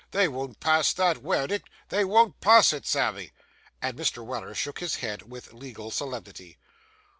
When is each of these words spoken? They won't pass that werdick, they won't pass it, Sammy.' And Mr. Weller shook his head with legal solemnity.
They 0.09 0.27
won't 0.27 0.59
pass 0.59 0.93
that 0.93 1.17
werdick, 1.21 1.61
they 1.89 2.03
won't 2.03 2.41
pass 2.41 2.73
it, 2.73 2.87
Sammy.' 2.87 3.33
And 3.83 3.95
Mr. 3.95 4.25
Weller 4.25 4.55
shook 4.55 4.79
his 4.79 4.95
head 4.95 5.29
with 5.29 5.53
legal 5.53 5.91
solemnity. 5.91 6.57